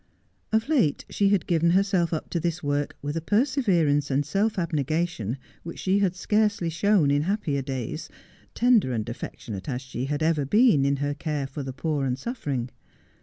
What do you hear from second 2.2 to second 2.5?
to